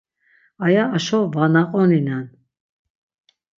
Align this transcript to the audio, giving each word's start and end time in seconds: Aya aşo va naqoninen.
Aya 0.65 0.83
aşo 0.97 1.19
va 1.33 1.45
naqoninen. 1.53 2.25